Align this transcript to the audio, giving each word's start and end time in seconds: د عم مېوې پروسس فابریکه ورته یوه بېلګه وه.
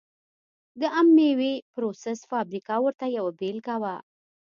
د 0.79 0.81
عم 0.95 1.07
مېوې 1.17 1.53
پروسس 1.73 2.19
فابریکه 2.29 2.75
ورته 2.85 3.05
یوه 3.17 3.31
بېلګه 3.39 3.75
وه. 3.81 3.95